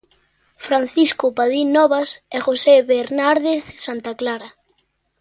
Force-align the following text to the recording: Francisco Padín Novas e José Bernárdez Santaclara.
Francisco 0.65 1.25
Padín 1.37 1.67
Novas 1.77 2.09
e 2.35 2.37
José 2.45 2.75
Bernárdez 2.91 3.63
Santaclara. 3.85 4.49